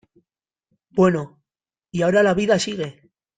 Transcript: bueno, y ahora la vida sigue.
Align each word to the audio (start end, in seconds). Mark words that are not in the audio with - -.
bueno, 0.89 1.43
y 1.91 2.01
ahora 2.01 2.23
la 2.23 2.33
vida 2.33 2.57
sigue. 2.57 3.11